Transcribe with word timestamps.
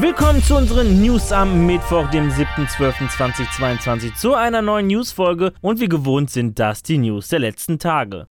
Willkommen 0.00 0.42
zu 0.42 0.56
unseren 0.56 1.02
News 1.02 1.30
am 1.30 1.66
Mittwoch, 1.66 2.08
dem 2.08 2.30
7.12.2022, 2.30 4.14
zu 4.14 4.32
einer 4.32 4.62
neuen 4.62 4.86
Newsfolge 4.86 5.52
und 5.60 5.78
wie 5.78 5.90
gewohnt 5.90 6.30
sind 6.30 6.58
das 6.58 6.82
die 6.82 6.96
News 6.96 7.28
der 7.28 7.40
letzten 7.40 7.78
Tage. 7.78 8.26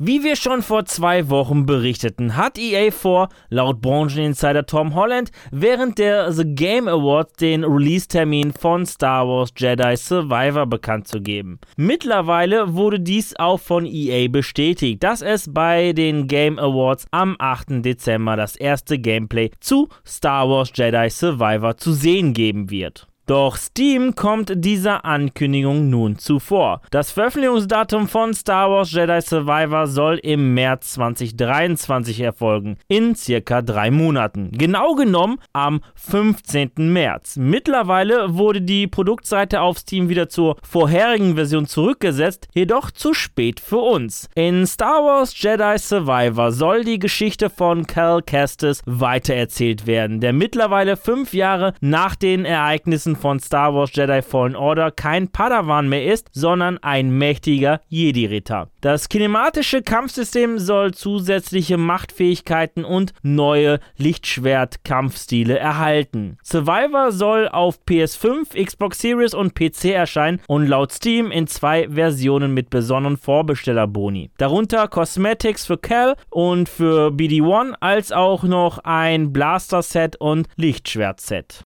Wie 0.00 0.22
wir 0.22 0.36
schon 0.36 0.62
vor 0.62 0.84
zwei 0.84 1.28
Wochen 1.28 1.66
berichteten, 1.66 2.36
hat 2.36 2.56
EA 2.56 2.92
vor, 2.92 3.30
laut 3.48 3.80
Brancheninsider 3.80 4.64
Tom 4.64 4.94
Holland, 4.94 5.32
während 5.50 5.98
der 5.98 6.30
The 6.30 6.44
Game 6.44 6.86
Awards 6.86 7.32
den 7.32 7.64
Release-Termin 7.64 8.52
von 8.52 8.86
Star 8.86 9.26
Wars 9.26 9.50
Jedi 9.56 9.96
Survivor 9.96 10.66
bekannt 10.66 11.08
zu 11.08 11.20
geben. 11.20 11.58
Mittlerweile 11.76 12.74
wurde 12.74 13.00
dies 13.00 13.34
auch 13.40 13.58
von 13.58 13.86
EA 13.86 14.28
bestätigt, 14.28 15.02
dass 15.02 15.20
es 15.20 15.52
bei 15.52 15.92
den 15.92 16.28
Game 16.28 16.60
Awards 16.60 17.08
am 17.10 17.34
8. 17.40 17.84
Dezember 17.84 18.36
das 18.36 18.54
erste 18.54 19.00
Gameplay 19.00 19.50
zu 19.58 19.88
Star 20.06 20.48
Wars 20.48 20.70
Jedi 20.72 21.10
Survivor 21.10 21.76
zu 21.76 21.92
sehen 21.92 22.34
geben 22.34 22.70
wird. 22.70 23.08
Doch 23.28 23.58
Steam 23.58 24.14
kommt 24.14 24.50
dieser 24.54 25.04
Ankündigung 25.04 25.90
nun 25.90 26.16
zuvor. 26.16 26.80
Das 26.90 27.10
Veröffentlichungsdatum 27.12 28.08
von 28.08 28.32
Star 28.32 28.70
Wars 28.70 28.90
Jedi 28.90 29.20
Survivor 29.20 29.86
soll 29.86 30.14
im 30.22 30.54
März 30.54 30.94
2023 30.94 32.20
erfolgen, 32.22 32.78
in 32.88 33.14
circa 33.14 33.60
drei 33.60 33.90
Monaten. 33.90 34.50
Genau 34.52 34.94
genommen 34.94 35.40
am 35.52 35.82
15. 35.96 36.70
März. 36.76 37.36
Mittlerweile 37.36 38.34
wurde 38.38 38.62
die 38.62 38.86
Produktseite 38.86 39.60
auf 39.60 39.76
Steam 39.76 40.08
wieder 40.08 40.30
zur 40.30 40.56
vorherigen 40.62 41.34
Version 41.34 41.66
zurückgesetzt, 41.66 42.48
jedoch 42.54 42.90
zu 42.90 43.12
spät 43.12 43.60
für 43.60 43.80
uns. 43.80 44.30
In 44.36 44.66
Star 44.66 45.04
Wars 45.04 45.34
Jedi 45.38 45.76
Survivor 45.76 46.50
soll 46.50 46.82
die 46.82 46.98
Geschichte 46.98 47.50
von 47.50 47.86
Cal 47.86 48.22
Kestis 48.22 48.80
weitererzählt 48.86 49.86
werden, 49.86 50.20
der 50.20 50.32
mittlerweile 50.32 50.96
fünf 50.96 51.34
Jahre 51.34 51.74
nach 51.82 52.16
den 52.16 52.46
Ereignissen 52.46 53.17
von 53.18 53.40
Star 53.40 53.74
Wars 53.74 53.90
Jedi 53.92 54.22
Fallen 54.22 54.56
Order 54.56 54.90
kein 54.90 55.28
Padawan 55.28 55.88
mehr 55.88 56.06
ist, 56.12 56.28
sondern 56.32 56.78
ein 56.78 57.10
mächtiger 57.10 57.80
Jedi-Ritter. 57.88 58.68
Das 58.80 59.08
kinematische 59.08 59.82
Kampfsystem 59.82 60.58
soll 60.58 60.94
zusätzliche 60.94 61.76
Machtfähigkeiten 61.76 62.84
und 62.84 63.12
neue 63.22 63.80
Lichtschwert-Kampfstile 63.96 65.58
erhalten. 65.58 66.38
Survivor 66.42 67.12
soll 67.12 67.48
auf 67.48 67.80
PS5, 67.88 68.64
Xbox 68.64 69.00
Series 69.00 69.34
und 69.34 69.54
PC 69.54 69.86
erscheinen 69.86 70.40
und 70.46 70.66
laut 70.66 70.92
Steam 70.92 71.30
in 71.30 71.46
zwei 71.46 71.88
Versionen 71.88 72.54
mit 72.54 72.70
besonderen 72.70 73.16
Vorbestellerboni. 73.16 74.30
Darunter 74.38 74.88
Cosmetics 74.88 75.66
für 75.66 75.78
Cal 75.78 76.14
und 76.30 76.68
für 76.68 77.08
BD1 77.08 77.74
als 77.80 78.12
auch 78.12 78.44
noch 78.44 78.78
ein 78.84 79.32
Blaster-Set 79.32 80.16
und 80.16 80.48
Lichtschwert-Set. 80.56 81.64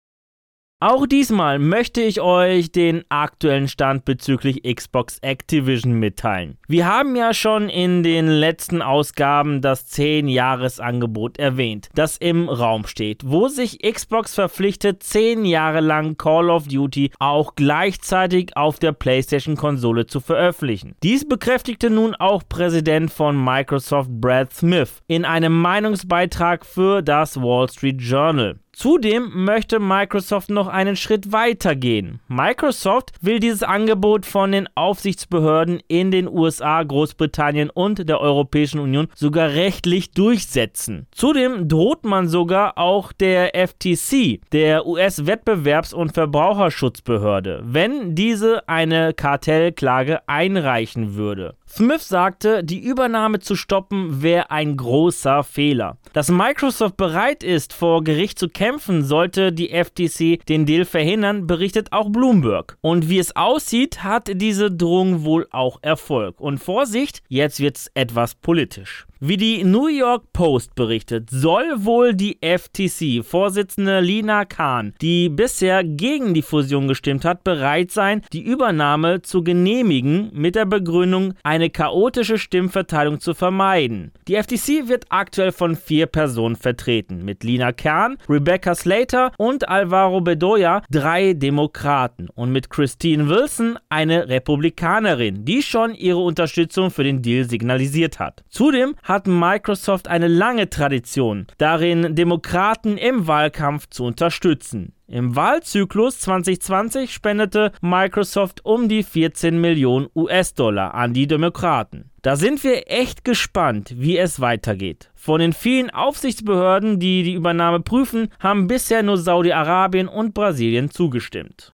Auch 0.83 1.05
diesmal 1.05 1.59
möchte 1.59 2.01
ich 2.01 2.21
euch 2.21 2.71
den 2.71 3.03
aktuellen 3.07 3.67
Stand 3.67 4.03
bezüglich 4.03 4.63
Xbox 4.63 5.19
Activision 5.19 5.93
mitteilen. 5.93 6.57
Wir 6.67 6.87
haben 6.87 7.15
ja 7.15 7.35
schon 7.35 7.69
in 7.69 8.01
den 8.01 8.25
letzten 8.25 8.81
Ausgaben 8.81 9.61
das 9.61 9.91
10-Jahres-Angebot 9.91 11.37
erwähnt, 11.37 11.89
das 11.93 12.17
im 12.17 12.49
Raum 12.49 12.87
steht, 12.87 13.21
wo 13.23 13.47
sich 13.47 13.83
Xbox 13.83 14.33
verpflichtet, 14.33 15.03
10 15.03 15.45
Jahre 15.45 15.81
lang 15.81 16.17
Call 16.17 16.49
of 16.49 16.67
Duty 16.67 17.11
auch 17.19 17.53
gleichzeitig 17.53 18.57
auf 18.57 18.79
der 18.79 18.93
PlayStation-Konsole 18.93 20.07
zu 20.07 20.19
veröffentlichen. 20.19 20.95
Dies 21.03 21.29
bekräftigte 21.29 21.91
nun 21.91 22.15
auch 22.15 22.41
Präsident 22.49 23.11
von 23.11 23.37
Microsoft 23.37 24.09
Brad 24.09 24.51
Smith 24.51 25.03
in 25.05 25.25
einem 25.25 25.53
Meinungsbeitrag 25.61 26.65
für 26.65 27.03
das 27.03 27.39
Wall 27.39 27.69
Street 27.69 28.01
Journal. 28.01 28.57
Zudem 28.81 29.45
möchte 29.45 29.79
Microsoft 29.79 30.49
noch 30.49 30.67
einen 30.67 30.95
Schritt 30.95 31.31
weiter 31.31 31.75
gehen. 31.75 32.19
Microsoft 32.27 33.11
will 33.21 33.39
dieses 33.39 33.61
Angebot 33.61 34.25
von 34.25 34.51
den 34.51 34.67
Aufsichtsbehörden 34.73 35.83
in 35.87 36.09
den 36.09 36.27
USA, 36.27 36.81
Großbritannien 36.81 37.69
und 37.69 38.09
der 38.09 38.19
Europäischen 38.19 38.79
Union 38.79 39.07
sogar 39.13 39.49
rechtlich 39.49 40.13
durchsetzen. 40.13 41.05
Zudem 41.11 41.67
droht 41.67 42.05
man 42.05 42.27
sogar 42.27 42.79
auch 42.79 43.13
der 43.13 43.53
FTC, 43.53 44.41
der 44.51 44.87
US-Wettbewerbs- 44.87 45.93
und 45.93 46.13
Verbraucherschutzbehörde, 46.13 47.61
wenn 47.63 48.15
diese 48.15 48.67
eine 48.67 49.13
Kartellklage 49.13 50.27
einreichen 50.27 51.13
würde. 51.13 51.53
Smith 51.69 52.09
sagte, 52.09 52.63
die 52.65 52.79
Übernahme 52.79 53.39
zu 53.39 53.55
stoppen 53.55 54.23
wäre 54.23 54.51
ein 54.51 54.75
großer 54.75 55.43
Fehler. 55.43 55.97
Dass 56.11 56.29
Microsoft 56.29 56.97
bereit 56.97 57.43
ist, 57.43 57.73
vor 57.73 58.03
Gericht 58.03 58.37
zu 58.37 58.49
kämpfen, 58.49 58.70
sollte 58.79 59.51
die 59.51 59.69
FTC 59.69 60.45
den 60.45 60.65
Deal 60.65 60.85
verhindern, 60.85 61.47
berichtet 61.47 61.91
auch 61.91 62.09
Bloomberg. 62.09 62.77
Und 62.81 63.09
wie 63.09 63.19
es 63.19 63.35
aussieht, 63.35 64.03
hat 64.03 64.29
diese 64.33 64.71
Drohung 64.71 65.23
wohl 65.23 65.47
auch 65.51 65.79
Erfolg. 65.81 66.39
Und 66.39 66.59
Vorsicht, 66.59 67.21
jetzt 67.27 67.59
wird's 67.59 67.91
etwas 67.93 68.35
politisch. 68.35 69.05
Wie 69.23 69.37
die 69.37 69.63
New 69.63 69.85
York 69.85 70.33
Post 70.33 70.73
berichtet, 70.73 71.29
soll 71.29 71.85
wohl 71.85 72.15
die 72.15 72.39
FTC-Vorsitzende 72.41 73.99
Lina 73.99 74.45
Khan, 74.45 74.95
die 74.99 75.29
bisher 75.29 75.83
gegen 75.83 76.33
die 76.33 76.41
Fusion 76.41 76.87
gestimmt 76.87 77.23
hat, 77.23 77.43
bereit 77.43 77.91
sein, 77.91 78.23
die 78.33 78.41
Übernahme 78.41 79.21
zu 79.21 79.43
genehmigen, 79.43 80.31
mit 80.33 80.55
der 80.55 80.65
Begründung, 80.65 81.35
eine 81.43 81.69
chaotische 81.69 82.39
Stimmverteilung 82.39 83.19
zu 83.19 83.35
vermeiden. 83.35 84.11
Die 84.27 84.41
FTC 84.41 84.87
wird 84.87 85.05
aktuell 85.09 85.51
von 85.51 85.75
vier 85.75 86.07
Personen 86.07 86.55
vertreten, 86.55 87.23
mit 87.23 87.43
Lina 87.43 87.73
Khan, 87.73 88.17
Rebecca 88.27 88.73
Slater 88.73 89.33
und 89.37 89.69
Alvaro 89.69 90.21
Bedoya, 90.21 90.81
drei 90.89 91.33
Demokraten, 91.33 92.27
und 92.33 92.51
mit 92.51 92.71
Christine 92.71 93.29
Wilson, 93.29 93.77
eine 93.87 94.29
Republikanerin, 94.29 95.45
die 95.45 95.61
schon 95.61 95.93
ihre 95.93 96.23
Unterstützung 96.23 96.89
für 96.89 97.03
den 97.03 97.21
Deal 97.21 97.47
signalisiert 97.47 98.17
hat. 98.17 98.43
Zudem 98.49 98.95
hat 99.03 99.10
Microsoft 99.27 100.07
eine 100.07 100.29
lange 100.29 100.69
Tradition, 100.69 101.45
darin 101.57 102.15
Demokraten 102.15 102.97
im 102.97 103.27
Wahlkampf 103.27 103.87
zu 103.89 104.05
unterstützen. 104.05 104.93
Im 105.07 105.35
Wahlzyklus 105.35 106.19
2020 106.19 107.13
spendete 107.13 107.73
Microsoft 107.81 108.63
um 108.63 108.87
die 108.87 109.03
14 109.03 109.59
Millionen 109.59 110.07
US-Dollar 110.15 110.93
an 110.93 111.13
die 111.13 111.27
Demokraten. 111.27 112.09
Da 112.21 112.37
sind 112.37 112.63
wir 112.63 112.89
echt 112.89 113.25
gespannt, 113.25 113.93
wie 113.97 114.17
es 114.17 114.39
weitergeht. 114.39 115.11
Von 115.13 115.41
den 115.41 115.51
vielen 115.51 115.89
Aufsichtsbehörden, 115.89 116.99
die 116.99 117.23
die 117.23 117.33
Übernahme 117.33 117.81
prüfen, 117.81 118.29
haben 118.39 118.67
bisher 118.67 119.03
nur 119.03 119.17
Saudi-Arabien 119.17 120.07
und 120.07 120.33
Brasilien 120.33 120.89
zugestimmt 120.89 121.73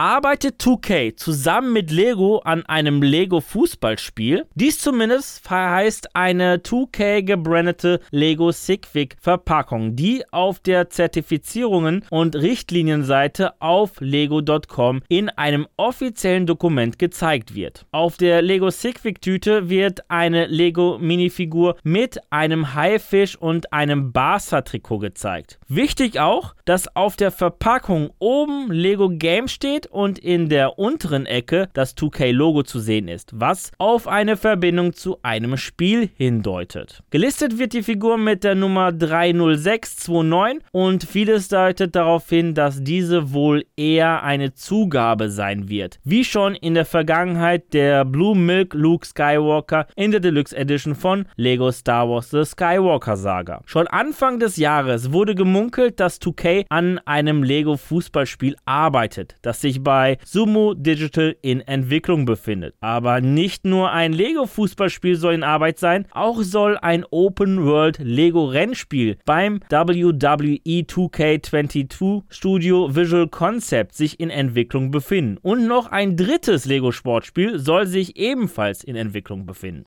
arbeitet 0.00 0.62
2K 0.62 1.14
zusammen 1.14 1.74
mit 1.74 1.90
Lego 1.90 2.38
an 2.38 2.64
einem 2.64 3.02
Lego 3.02 3.42
Fußballspiel. 3.42 4.46
Dies 4.54 4.78
zumindest 4.78 5.46
verheißt 5.46 6.16
eine 6.16 6.56
2K 6.56 7.22
gebrandete 7.22 8.00
Lego 8.10 8.50
Sigvik 8.50 9.18
Verpackung, 9.20 9.96
die 9.96 10.24
auf 10.30 10.58
der 10.60 10.88
Zertifizierungen 10.88 12.06
und 12.08 12.34
Richtlinienseite 12.34 13.60
auf 13.60 14.00
lego.com 14.00 15.02
in 15.08 15.28
einem 15.28 15.66
offiziellen 15.76 16.46
Dokument 16.46 16.98
gezeigt 16.98 17.54
wird. 17.54 17.84
Auf 17.92 18.16
der 18.16 18.40
Lego 18.40 18.70
Sigvik 18.70 19.20
Tüte 19.20 19.68
wird 19.68 20.10
eine 20.10 20.46
Lego 20.46 20.96
Minifigur 20.98 21.76
mit 21.82 22.18
einem 22.30 22.74
Haifisch 22.74 23.36
und 23.36 23.74
einem 23.74 24.12
Barca 24.12 24.62
Trikot 24.62 25.00
gezeigt. 25.00 25.58
Wichtig 25.68 26.18
auch, 26.20 26.54
dass 26.64 26.96
auf 26.96 27.16
der 27.16 27.30
Verpackung 27.30 28.12
oben 28.18 28.72
Lego 28.72 29.10
Game 29.10 29.46
steht 29.46 29.89
und 29.90 30.18
in 30.18 30.48
der 30.48 30.78
unteren 30.78 31.26
Ecke 31.26 31.68
das 31.72 31.96
2K-Logo 31.96 32.62
zu 32.62 32.80
sehen 32.80 33.08
ist, 33.08 33.32
was 33.34 33.72
auf 33.78 34.08
eine 34.08 34.36
Verbindung 34.36 34.92
zu 34.92 35.18
einem 35.22 35.56
Spiel 35.56 36.08
hindeutet. 36.16 37.02
Gelistet 37.10 37.58
wird 37.58 37.72
die 37.72 37.82
Figur 37.82 38.16
mit 38.16 38.44
der 38.44 38.54
Nummer 38.54 38.92
30629 38.92 40.64
und 40.72 41.04
vieles 41.04 41.48
deutet 41.48 41.94
darauf 41.94 42.28
hin, 42.28 42.54
dass 42.54 42.82
diese 42.82 43.32
wohl 43.32 43.64
eher 43.76 44.22
eine 44.22 44.54
Zugabe 44.54 45.30
sein 45.30 45.68
wird, 45.68 45.98
wie 46.04 46.24
schon 46.24 46.54
in 46.54 46.74
der 46.74 46.84
Vergangenheit 46.84 47.72
der 47.72 48.04
Blue 48.04 48.36
Milk 48.36 48.74
Luke 48.74 49.06
Skywalker 49.06 49.86
in 49.96 50.10
der 50.10 50.20
Deluxe 50.20 50.56
Edition 50.56 50.94
von 50.94 51.26
Lego 51.36 51.70
Star 51.72 52.08
Wars 52.08 52.30
The 52.30 52.44
Skywalker 52.44 53.16
Saga. 53.16 53.62
Schon 53.66 53.86
Anfang 53.88 54.38
des 54.38 54.56
Jahres 54.56 55.12
wurde 55.12 55.34
gemunkelt, 55.34 56.00
dass 56.00 56.20
2K 56.20 56.64
an 56.68 56.98
einem 57.04 57.42
Lego 57.42 57.76
Fußballspiel 57.76 58.56
arbeitet, 58.64 59.36
das 59.42 59.60
sich 59.60 59.69
bei 59.78 60.18
Sumo 60.24 60.74
Digital 60.74 61.36
in 61.42 61.60
Entwicklung 61.60 62.24
befindet. 62.24 62.74
Aber 62.80 63.20
nicht 63.20 63.64
nur 63.64 63.92
ein 63.92 64.12
Lego-Fußballspiel 64.12 65.16
soll 65.16 65.34
in 65.34 65.44
Arbeit 65.44 65.78
sein, 65.78 66.06
auch 66.10 66.42
soll 66.42 66.76
ein 66.78 67.04
Open-World 67.08 67.98
Lego-Rennspiel 67.98 69.18
beim 69.24 69.60
WWE 69.70 70.82
2K22 70.82 72.22
Studio 72.28 72.94
Visual 72.94 73.28
Concept 73.28 73.94
sich 73.94 74.18
in 74.18 74.30
Entwicklung 74.30 74.90
befinden. 74.90 75.38
Und 75.42 75.66
noch 75.66 75.86
ein 75.86 76.16
drittes 76.16 76.64
Lego-Sportspiel 76.64 77.58
soll 77.58 77.86
sich 77.86 78.16
ebenfalls 78.16 78.82
in 78.82 78.96
Entwicklung 78.96 79.46
befinden. 79.46 79.84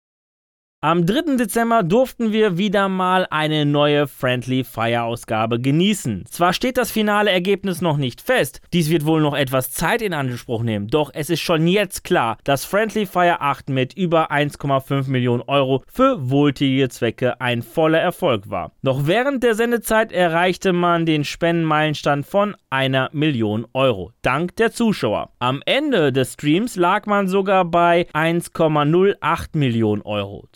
Am 0.85 1.06
3. 1.06 1.38
Dezember 1.38 1.81
durften 1.81 2.33
wir 2.33 2.57
wieder 2.57 2.89
mal 2.89 3.25
eine 3.30 3.65
neue 3.65 4.06
Friendly 4.06 4.65
Fire 4.65 5.03
Ausgabe 5.03 5.62
genießen. 5.62 6.25
Zwar 6.30 6.51
steht 6.51 6.75
das 6.75 6.91
finale 6.91 7.31
Ergebnis 7.31 7.80
noch 7.80 7.95
nicht 7.95 8.19
fest, 8.19 8.59
dies 8.74 8.89
wird 8.89 9.06
wohl 9.06 9.21
noch 9.21 9.33
etwas 9.33 9.71
Zeit 9.71 10.01
in 10.01 10.13
Anspruch 10.13 10.62
nehmen, 10.62 10.89
doch 10.89 11.09
es 11.13 11.30
ist 11.30 11.39
schon 11.39 11.68
jetzt 11.68 12.03
klar, 12.03 12.38
dass 12.44 12.65
Friendly 12.65 13.06
Fire 13.06 13.39
8 13.39 13.69
mit 13.69 13.94
über 13.94 14.30
1,5 14.30 15.09
Millionen 15.09 15.44
Euro 15.44 15.85
für 15.88 16.30
wohltätige 16.30 16.89
Zwecke 16.89 17.39
ein 17.39 17.62
voller 17.62 18.01
Erfolg 18.01 18.50
war. 18.50 18.74
Noch 18.81 19.07
während 19.07 19.41
der 19.41 19.56
Sendezeit 19.56 20.12
erreichte 20.12 20.74
man 20.74 21.06
den 21.06 21.24
Spendenmeilenstand 21.24 22.25
von 22.25 22.57
einer 22.69 23.09
Million 23.13 23.65
Euro, 23.71 24.12
dank 24.21 24.57
der 24.57 24.74
Zuschauer. 24.74 25.30
Am 25.39 25.62
Ende 25.65 26.12
des 26.12 26.33
Streams 26.33 26.75
lag 26.75 27.06
man 27.06 27.30
sogar 27.30 27.63
bei 27.63 28.07
1,08 28.13 29.47
Millionen 29.53 30.01
Euro. 30.01 30.50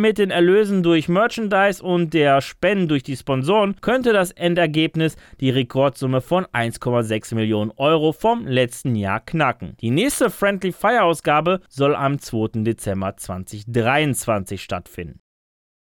Mit 0.00 0.18
den 0.18 0.30
Erlösen 0.30 0.82
durch 0.82 1.08
Merchandise 1.08 1.82
und 1.82 2.14
der 2.14 2.40
Spenden 2.40 2.88
durch 2.88 3.02
die 3.02 3.16
Sponsoren 3.16 3.76
könnte 3.80 4.12
das 4.12 4.30
Endergebnis 4.30 5.16
die 5.40 5.50
Rekordsumme 5.50 6.20
von 6.20 6.44
1,6 6.46 7.34
Millionen 7.34 7.72
Euro 7.76 8.12
vom 8.12 8.46
letzten 8.46 8.94
Jahr 8.94 9.20
knacken. 9.20 9.76
Die 9.80 9.90
nächste 9.90 10.30
Friendly 10.30 10.72
Fire 10.72 11.02
Ausgabe 11.02 11.60
soll 11.68 11.96
am 11.96 12.18
2. 12.18 12.62
Dezember 12.62 13.16
2023 13.16 14.62
stattfinden. 14.62 15.20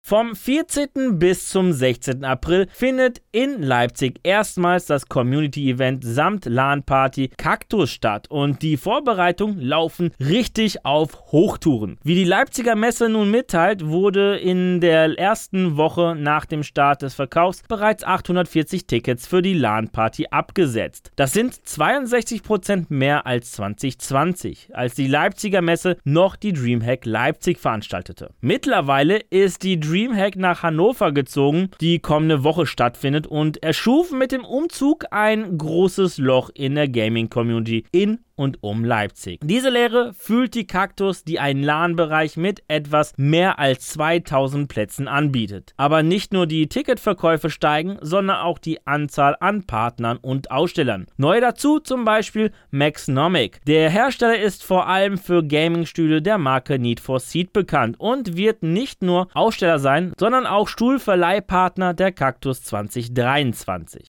Vom 0.09 0.38
14. 0.38 1.19
bis 1.19 1.50
zum 1.50 1.74
16. 1.74 2.24
April 2.24 2.69
findet 2.71 3.21
in 3.33 3.62
Leipzig 3.62 4.21
erstmals 4.24 4.86
das 4.86 5.09
Community-Event 5.09 6.01
samt 6.01 6.45
LAN-Party 6.45 7.31
Kaktus 7.36 7.92
statt 7.92 8.31
und 8.31 8.62
die 8.62 8.77
Vorbereitungen 8.77 9.59
laufen 9.59 10.12
richtig 10.18 10.86
auf 10.86 11.33
Hochtouren. 11.33 11.98
Wie 12.04 12.15
die 12.15 12.24
Leipziger 12.24 12.77
Messe 12.77 13.09
nun 13.09 13.30
mitteilt, 13.31 13.86
wurde 13.86 14.38
in 14.38 14.80
der 14.80 15.19
ersten 15.19 15.75
Woche 15.75 16.15
nach 16.18 16.45
dem 16.45 16.63
Start 16.63 17.01
des 17.01 17.13
Verkaufs 17.13 17.63
bereits 17.68 18.06
840 18.06 18.88
Tickets 18.88 19.27
für 19.27 19.42
die 19.42 19.56
LAN-Party 19.56 20.27
abgesetzt. 20.31 21.12
Das 21.18 21.33
sind 21.33 21.53
62% 21.53 22.86
mehr 22.88 23.27
als 23.27 23.51
2020, 23.51 24.69
als 24.71 24.95
die 24.95 25.07
Leipziger 25.07 25.62
Messe 25.62 25.98
noch 26.06 26.38
die 26.38 26.53
Dreamhack 26.53 27.06
Leipzig 27.06 27.60
veranstaltete. 27.60 28.30
Mittlerweile 28.39 29.18
ist 29.18 29.63
die 29.63 29.77
Dream 29.77 29.96
Dreamhack 29.97 30.35
nach 30.35 30.61
Hannover 30.61 31.11
gezogen, 31.11 31.71
die 31.81 31.97
kommende 31.97 32.44
Woche 32.44 32.67
stattfindet. 32.67 33.25
Und 33.25 33.63
erschuf 33.63 34.11
mit 34.11 34.31
dem 34.31 34.45
Umzug 34.45 35.05
ein 35.09 35.57
großes 35.57 36.19
Loch 36.19 36.51
in 36.53 36.75
der 36.75 36.88
Gaming-Community 36.88 37.83
in 37.91 38.19
und 38.38 38.63
um 38.63 38.86
Leipzig. 38.86 39.42
Diese 39.44 39.69
Lehre 39.69 40.13
fühlt 40.13 40.54
die 40.56 40.68
Kaktus, 40.68 41.25
die 41.25 41.39
einen 41.39 41.63
LAN-Bereich 41.63 42.38
mit 42.38 42.63
etwas 42.68 43.13
mehr 43.18 43.60
als 43.60 43.89
2000 43.89 44.69
Plätzen 44.69 45.07
anbietet. 45.07 45.74
Aber 45.75 46.04
nicht 46.04 46.31
nur 46.31 46.48
die 46.48 46.69
Ticketverkäufe 46.69 47.50
steigen, 47.50 47.98
sondern 48.01 48.38
auch 48.38 48.60
die 48.60 48.86
Anzahl 48.86 49.36
an 49.39 49.66
Partnern 49.66 50.18
und 50.18 50.51
Ausstellern. 50.51 51.07
Neu 51.18 51.42
dazu 51.42 51.80
zum 51.80 52.06
Beispiel 52.06 52.51
Maxnomic. 52.72 53.60
Der 53.66 53.89
Hersteller 53.89 54.39
ist 54.39 54.63
vor 54.63 54.88
allem 54.88 55.18
für 55.18 55.44
Gaming-Stühle 55.44 56.22
der 56.22 56.38
Marke 56.38 56.80
Need 56.80 57.00
for 57.00 57.19
Seed 57.19 57.51
bekannt 57.51 58.00
und 58.00 58.38
wird 58.38 58.62
nicht 58.63 59.01
nur 59.01 59.28
Aussteller 59.34 59.80
sein, 59.80 60.13
sondern 60.19 60.45
auch 60.45 60.68
Stuhlverleihpartner 60.68 61.94
der 61.94 62.12
Kaktus 62.12 62.63
2023. 62.63 64.07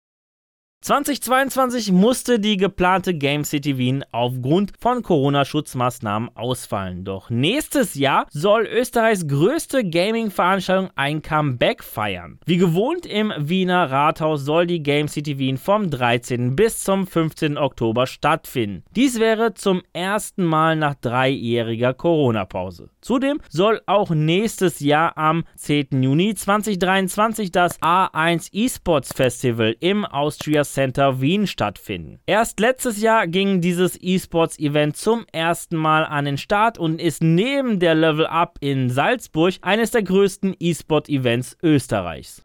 2022 0.81 1.91
musste 1.91 2.39
die 2.39 2.57
geplante 2.57 3.13
Game 3.13 3.43
City 3.43 3.79
Wien 3.79 4.05
aufgrund 4.13 4.73
von 4.79 5.03
Corona-Schutzmaßnahmen 5.03 6.31
ausfallen. 6.37 7.03
Doch 7.03 7.31
nächstes 7.31 7.97
Jahr 7.97 8.27
soll 8.31 8.65
Österreichs 8.65 9.27
größte 9.27 9.83
Gaming-Veranstaltung 9.85 10.91
ein 10.95 11.21
Comeback 11.21 11.83
feiern. 11.83 12.39
Wie 12.47 12.59
gewohnt 12.59 13.07
im 13.07 13.33
Wiener 13.37 13.91
Rathaus 13.91 14.45
soll 14.45 14.69
die 14.69 14.81
Game 14.81 15.09
City 15.09 15.39
Wien 15.39 15.59
vom 15.59 15.91
13. 15.91 16.55
bis 16.55 16.85
zum 16.85 17.09
15. 17.09 17.59
Oktober 17.59 18.07
stattfinden. 18.07 18.85
Dies 18.95 19.19
wäre 19.19 19.55
zum 19.55 19.83
ersten 19.93 20.45
Mal 20.45 20.77
nach 20.77 20.95
dreijähriger 20.95 21.93
Corona-Pause. 21.93 22.91
Zudem 23.01 23.41
soll 23.49 23.81
auch 23.87 24.11
nächstes 24.11 24.79
Jahr 24.79 25.19
am 25.19 25.45
10. 25.57 26.03
Juni 26.05 26.37
2023 26.37 27.51
das 27.51 27.81
A1 27.83 28.55
eSports 28.55 29.13
Festival 29.13 29.75
im 29.81 30.05
Austria 30.05 30.65
Center 30.73 31.20
Wien 31.20 31.47
stattfinden. 31.47 32.20
Erst 32.26 32.61
letztes 32.61 33.00
Jahr 33.00 33.26
ging 33.26 33.61
dieses 33.61 33.99
E-Sports-Event 34.00 34.97
zum 34.97 35.25
ersten 35.32 35.76
Mal 35.76 36.05
an 36.05 36.25
den 36.25 36.38
Start 36.38 36.79
und 36.79 37.00
ist 37.00 37.23
neben 37.23 37.79
der 37.79 37.94
Level 37.94 38.26
Up 38.26 38.59
in 38.61 38.91
Salzburg 38.91 39.55
eines 39.62 39.91
der 39.91 40.03
größten 40.03 40.55
E-Sport-Events 40.59 41.56
Österreichs. 41.62 42.44